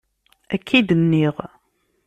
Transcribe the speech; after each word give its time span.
Akka 0.53 0.73
i 0.79 0.81
d-nniɣ. 0.87 1.35